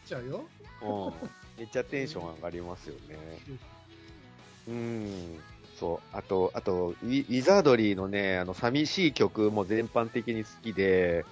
[0.05, 0.45] 来ちゃうよ。
[0.83, 1.29] うん。
[1.59, 3.19] めっちゃテンション上がりますよね。
[4.69, 5.41] うん。
[5.79, 6.17] そう。
[6.17, 11.25] あと、あと、ウィザードリーのね、あの、寂しい曲も全般的に好きで、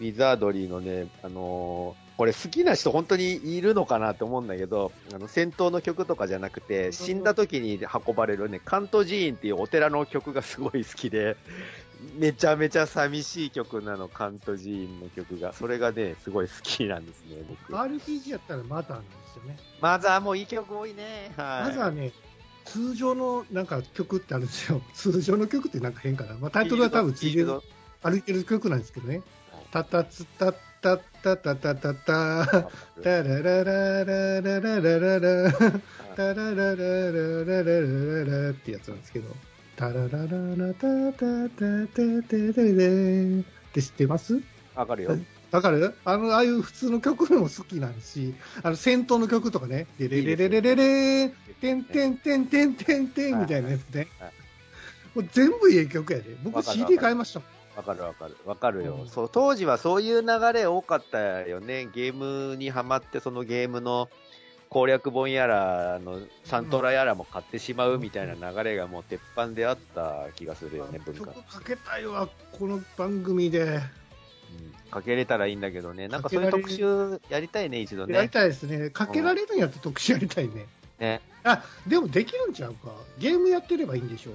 [0.00, 11.36] ウィザードリーのね、あのーこれ好きな人本当にいるのかなって思うんだけど、あの、戦闘の曲とかじゃなくて、死んだ時に運ばれるね、カント寺院っていうお寺の曲がすごい好きで、
[12.18, 15.52] めちゃめちゃ寂しい曲なの、カント寺院の曲が。
[15.52, 17.74] それがね、すごい好きなんですね、僕。
[17.74, 19.56] RPG やったらマザーなんですよね。
[19.80, 21.32] マザーもいい曲多いね。
[21.36, 21.70] はい。
[21.70, 22.12] マザーね、
[22.64, 24.82] 通常のなんか曲ってあるんですよ。
[24.94, 26.34] 通常の曲ってなんか変かな。
[26.34, 27.60] まあ、タイトルは多分ついてる、
[28.02, 29.22] 歩いてる曲なんですけどね。
[29.70, 32.72] タタツタッタッタタタタタタ
[33.02, 35.52] ララララララララララ
[36.16, 39.28] タララララララララってやつなんですけど。
[39.76, 44.40] タララララタタタタタタタって知ってます
[44.74, 45.18] わかるよ。
[45.52, 45.94] わかる？
[46.04, 54.32] あの、ああいう普通の曲も好きなんし、あの、戦闘の曲とかね、レレレレレレレーン、てんてんてんてんてんてんみたいなやつねはい。
[55.14, 56.36] もう全部いい曲やで。
[56.42, 57.76] 僕 CD 買いましたもん。
[57.76, 58.36] わかるわかる。
[58.46, 59.30] わかるよ、うんそう。
[59.30, 61.86] 当時はそういう流れ多かったよね。
[61.94, 64.08] ゲームにハマって、そのゲームの
[64.70, 71.26] 攻略本やら、あの、サントラやらも買ってしまうみたいな流れがもう鉄板であった気がするよね、文化。
[71.26, 73.80] 曲かけたいわ、この番組で。
[74.56, 76.06] うんかけれたらいいんだけどね。
[76.06, 78.28] なんかそういう特集やりたいね、一度やりね。
[78.28, 78.90] たいですね。
[78.90, 80.66] かけられるんやったら特集やりたいね。
[80.98, 82.92] ねあ、でもできるんちゃうか。
[83.18, 84.32] ゲームやってればいいんでしょ？
[84.32, 84.34] う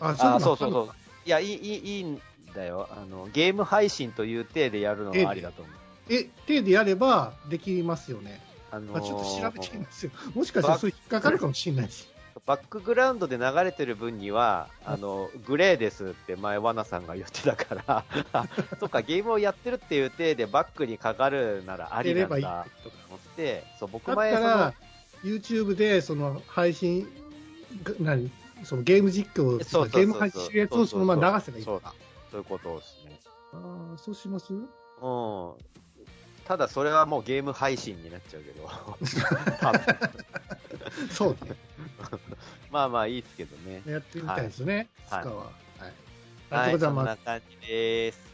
[0.00, 0.40] あ、あ、いの？
[0.40, 0.90] そうそうそう。
[1.24, 2.20] いや、いい、いい、いいん
[2.52, 2.88] だよ。
[2.90, 5.74] あの、ゲーム配信という体でやるのはありだと思う。
[6.12, 8.40] え、手でやればできますよね。
[8.72, 10.10] あのまあ、ちょっと調べてみますよ。
[10.34, 12.08] もしかしたらそれ引っかかるかもしれないし。
[12.46, 18.46] バックグラウンドで流れてる分には、あの、グレーですって前、ワナさんが言ってたから、あ
[18.80, 24.74] そっか、ゲームをやってるっていう体でバックにかかるならありなんだやればいいと思って、そう、僕前、そのたら、、
[25.22, 27.06] YouTube でその配信、
[28.64, 31.94] そのゲーム実況とかゲーム配信してるやつをそのまま流せばいいのか。
[32.30, 33.20] そういうことですね。
[33.52, 34.52] あーそうします？
[34.52, 34.62] うん。
[36.44, 38.68] ただ、それはもうゲーム配信になっちゃうけど、
[41.10, 41.54] そうね。
[42.70, 43.82] まあまあいいですけどね。
[43.86, 44.88] やってみたいですね。
[45.08, 45.44] はいスカは。
[45.44, 45.52] はい。
[45.80, 45.92] あり
[46.50, 47.04] がはい、そとうございます。
[47.04, 48.32] んな感じです。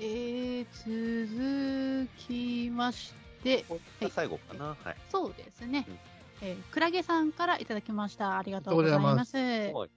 [0.00, 3.14] えー、続きまし
[3.44, 4.76] て、これが最後かな？
[4.82, 4.96] はい。
[5.10, 5.98] そうですねうん。
[6.40, 8.36] えークラゲさんからいただきました。
[8.38, 9.38] ありがとうございます。
[9.38, 9.90] えはい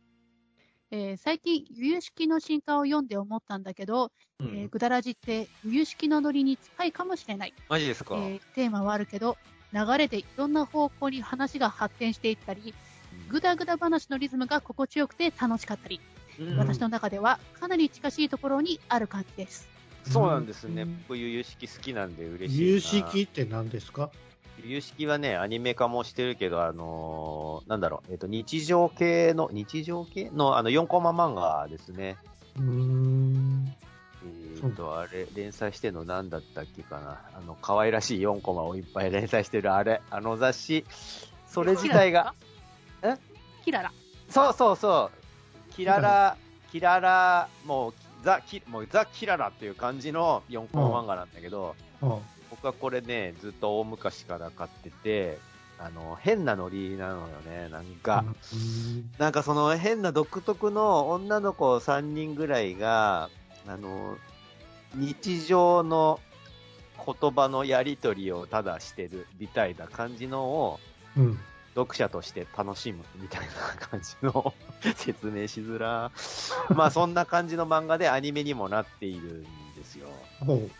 [0.91, 7.53] ー最近、由々式の進化を読んで思ったんだけど、うんえーぐだらじって由々式のノリに近いかもしれない。
[7.67, 9.37] マジですか、えーテーマはあるけど、
[9.75, 12.73] 流れでいろんな方向に話が発展していったり、
[13.29, 15.99] ぐだぐだ話のリズムが心地よくて楽しかったり、
[16.39, 19.67] うん私の中ではかなり近しいところにある感じです。
[20.03, 20.83] そうなんですね。
[20.83, 22.67] うん僕、有識好きなんで嬉しいな。
[22.67, 24.09] 有識って何ですか？
[24.63, 32.17] 有識はね、アニメ化もしてるけど、あのーなんだろう、えっ、と、日常系の、日常系の、あの、4コマ漫画ですね。
[32.57, 33.24] うーん。
[34.63, 37.21] えっ、と、あれ、連載してるの何だったっけかな。
[37.33, 40.85] あの、可愛らしい4コマをいっぱい連載してるあれ、あの雑誌、
[41.47, 42.33] それ自体が、
[43.01, 43.15] え？
[43.63, 43.91] キララ。
[44.29, 45.11] そうそうそ
[45.69, 46.37] う、キララ、
[46.71, 52.17] キララ、もう、ザ・キもうザ・キララっていう感じの4コマ漫画なんだけど、あ
[52.49, 55.37] 僕はこれね、ずっと大昔から買ってて、
[55.77, 58.23] あの、変なノリなのよね、なんか。
[58.53, 59.11] うん。
[59.17, 63.29] なんかその変な独特の女の子3人ぐらいが、
[63.67, 64.17] あの、
[64.95, 66.19] 日常の
[67.05, 70.79] 言葉のやりとりをただしてるみたいな感じのを
[71.17, 71.39] うん。
[71.75, 74.53] 読者として楽しむみたいな感じの
[74.95, 76.09] 説明しづら。
[76.73, 80.07] まあそんな感じの漫画でアニメにもなっているんですよ。
[80.39, 80.57] ほう。
[80.57, 80.71] うん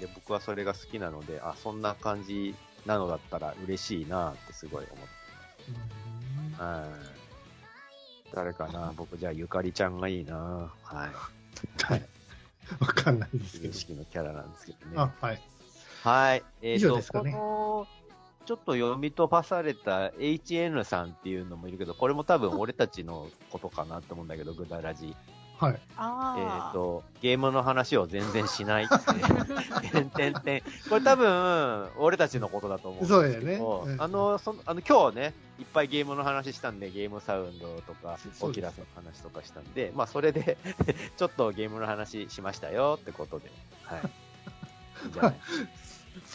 [0.00, 2.54] で僕はそれが好きなので、あ、そんな感じ
[2.84, 5.06] なのだったら嬉しいなってすごい思っ
[6.56, 6.62] て。
[6.62, 6.86] は
[8.32, 8.34] い。
[8.34, 8.92] 誰かな？
[8.96, 11.08] 僕じゃあゆかりちゃんがいいなはは
[11.96, 12.08] い。
[12.80, 13.60] わかんないですい。
[13.60, 13.66] けど。
[13.68, 14.92] 有識のキャラなんですけどね。
[14.96, 15.42] あ、はい。
[16.02, 16.42] はい。
[16.62, 18.04] えっ、以上と、ですかねこの、
[18.46, 25.16] ちょっと読み飛ばされた HN さんっていうのもいるけど、これも多分俺たちのことかなと思うんだけど、ぐだらじ。
[25.58, 25.72] はい。
[25.72, 25.78] え
[26.70, 26.72] っ。
[26.72, 28.94] と、ゲームの話を全然しないって。
[29.90, 30.62] てんてんてん。
[30.88, 33.58] これ多分、俺たちのことだと思うんですけど。
[33.58, 40.56] そうだよねうんあの、その、あの、今日ね、いっぱいゲームの話したんで、ゲームサウンドとか、オキラスの話とかしたんで、まあ、それで、
[41.16, 43.50] ちょっとゲームの話しましたよってことで。
[43.84, 44.00] はい。
[44.00, 44.06] い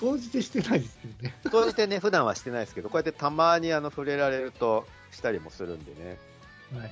[0.08, 1.36] いんじしてないですよね。
[1.52, 6.18] そうしてね、普段はしてないですけど、こうやってたまにあの触れられるとしたりもするんでね。
[6.78, 6.92] はい。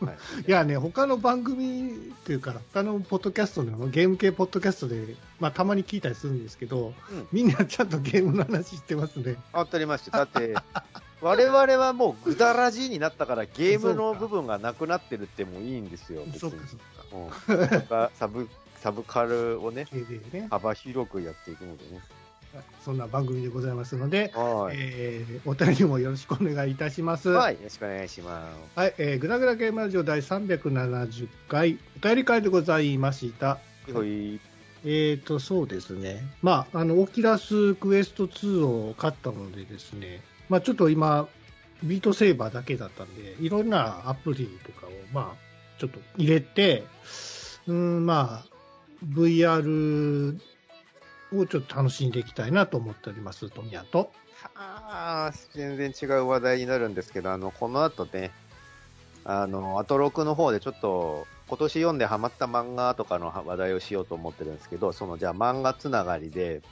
[0.00, 0.16] はい、
[0.48, 1.92] いやね、他の番組っ
[2.24, 9.36] ていうか、他のポッドキャストのゲーム系ポッドキャストで、まあ、たまに聞いたりするんですけど、うんみんなちゃんとゲームの話してますね。
[9.52, 10.18] 当たりました。
[10.18, 10.54] だって、
[11.20, 16.22] 我々はもうぐだらじになったからゲームの部分がなくなってるってもいいんですよ。
[16.38, 18.04] そうか、そうか。
[18.04, 19.86] うん、サブ、サブカルをね、
[20.32, 22.00] ね、幅広くやっていくのでね。
[22.84, 24.76] そんな番組でございますので、はい。
[24.78, 27.28] えーお便りもよろしくお願いいたします。
[27.30, 28.78] はい、よろしくお願いします。
[28.78, 33.58] はい、えー、ぐだぐだゲームラジオ第370回、お便り会でございました。
[33.92, 34.40] ほい。
[34.84, 36.22] えーと、そうですね。
[36.42, 41.28] まあ、あの、オキラスクエスト2を買ったのでですね、まあ、ちょっと今、
[41.82, 46.84] ビートセーバーだけだったんで、いろんなアプリとかを、まあ、ちょっと入れて、
[47.66, 48.54] うん、まあ、
[49.04, 50.38] VR
[51.32, 54.12] をちょっと楽しんでいきたいなと思っております、トミヤと。
[54.54, 58.30] ああ、全然違う話題になるんですけど、あの、この後ね、
[59.24, 66.62] あの、アトロクの方でちょっと、今年読んでハマった漫画とかの話題をしようと思ってるんですけど、そのじゃあ漫画つながりで、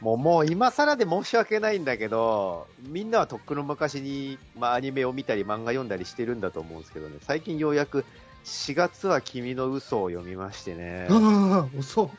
[0.00, 8.04] もうもう今更で申し訳ないんだけど、みんなはとっくの昔に、まあ、アニメを見たり漫画読んだりしてるんだと思うんですけどね、最近ようやく
[8.44, 11.08] 4月は君の嘘を読みましてね。
[11.10, 12.10] ああ、遅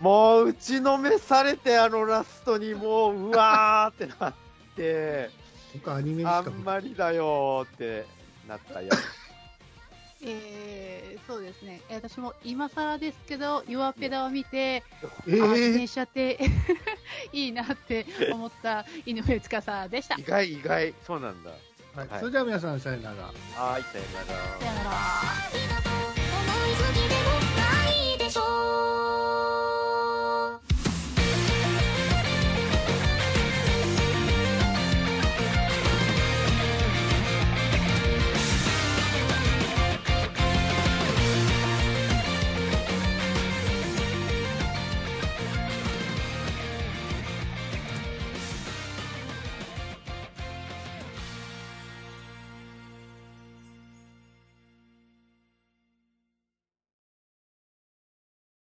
[0.00, 4.34] もう打ちのめされて、あのラストにもう、うわーってなっ
[4.76, 5.30] て、
[5.74, 8.06] 僕アニメあんまりだよーって
[8.48, 8.90] なったよ。
[10.26, 11.80] えー、そうですね。
[11.88, 14.82] えー私も今更ですけど、弱ペダを見て、え
[15.40, 16.38] あ、自え転車って
[17.32, 20.16] いいなって思った井上司でした。
[20.16, 21.50] 意外、意外、そうなんだ。
[21.50, 23.22] はいはいそれでは皆さんさよなら。
[23.24, 25.93] はい、さよならさよなら。